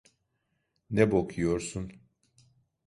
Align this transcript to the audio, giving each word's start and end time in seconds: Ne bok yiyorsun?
Ne 0.89 1.11
bok 1.11 1.37
yiyorsun? 1.37 1.91